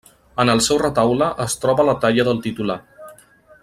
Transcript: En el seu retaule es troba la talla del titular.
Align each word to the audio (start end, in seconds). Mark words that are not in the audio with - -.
En 0.43 0.51
el 0.53 0.61
seu 0.67 0.79
retaule 0.83 1.27
es 1.47 1.59
troba 1.67 1.87
la 1.91 1.97
talla 2.07 2.29
del 2.31 2.43
titular. 2.47 2.83